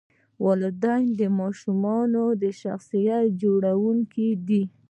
[0.45, 1.83] والدین د ماشوم
[2.61, 4.63] شخصیت جوړونکي دي.